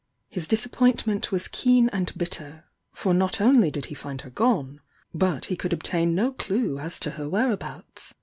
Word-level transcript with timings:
His 0.29 0.47
disappointment 0.47 1.31
was 1.31 1.47
keen 1.47 1.87
and 1.89 2.11
bitter, 2.17 2.63
for 2.91 3.13
not 3.13 3.39
only 3.39 3.69
did 3.69 3.85
he 3.85 3.93
find 3.93 4.21
her 4.21 4.31
gone, 4.31 4.81
but 5.13 5.45
he 5.45 5.55
could 5.55 5.73
obtain 5.73 6.15
no 6.15 6.31
clue 6.31 6.79
as 6.79 6.99
to 7.01 7.11
her 7.11 7.29
whereabouts. 7.29 8.15